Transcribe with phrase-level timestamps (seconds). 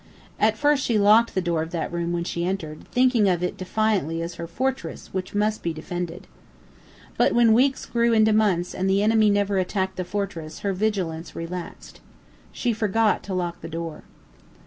[0.39, 3.55] At first she locked the door of that room when she entered, thinking of it
[3.55, 6.25] defiantly as her fortress which must be defended.
[7.17, 11.35] But when weeks grew into months and the enemy never attacked the fortress her vigilance
[11.35, 12.01] relaxed.
[12.51, 14.01] She forgot to lock the door.